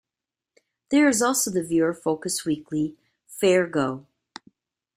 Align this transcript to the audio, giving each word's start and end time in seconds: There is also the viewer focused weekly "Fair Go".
There 0.89 1.07
is 1.07 1.21
also 1.21 1.51
the 1.51 1.61
viewer 1.61 1.93
focused 1.93 2.43
weekly 2.43 2.97
"Fair 3.27 3.67
Go". 3.67 4.07